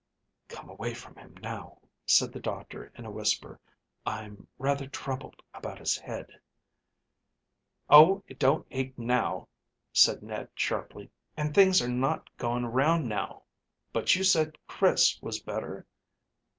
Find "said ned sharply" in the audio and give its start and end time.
9.93-11.11